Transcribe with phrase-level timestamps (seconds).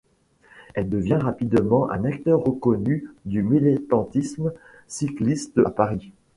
[0.73, 4.51] Elle devient rapidement un acteur reconnu du militantisme
[4.87, 6.11] cycliste à Paris.